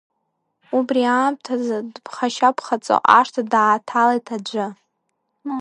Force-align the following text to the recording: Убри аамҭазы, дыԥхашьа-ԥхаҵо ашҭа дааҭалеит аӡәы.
Убри 0.77 1.01
аамҭазы, 1.15 1.77
дыԥхашьа-ԥхаҵо 1.93 2.95
ашҭа 3.17 3.41
дааҭалеит 3.51 4.27
аӡәы. 4.35 4.67